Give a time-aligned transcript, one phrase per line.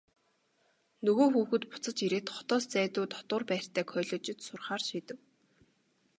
[1.05, 5.19] Нөгөө хүүхэд буцаж ирээд хотоос зайдуу дотуур байртай коллежид сурахаар шийдэв.